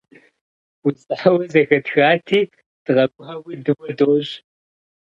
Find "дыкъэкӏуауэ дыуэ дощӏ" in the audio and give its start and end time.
2.83-4.35